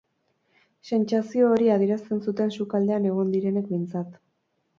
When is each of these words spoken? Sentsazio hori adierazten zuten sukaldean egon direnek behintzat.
Sentsazio 0.89 1.49
hori 1.55 1.69
adierazten 1.73 2.23
zuten 2.29 2.55
sukaldean 2.57 3.07
egon 3.11 3.31
direnek 3.37 3.71
behintzat. 3.71 4.19